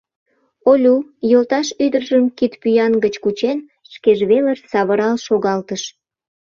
[0.69, 0.95] —Олю,
[1.31, 3.57] йолташ ӱдыржым кидпӱан гыч кучен,
[3.93, 5.83] шкеж велыш савырал шогалтыш.